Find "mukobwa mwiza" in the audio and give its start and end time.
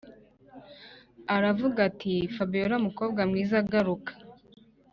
2.85-3.57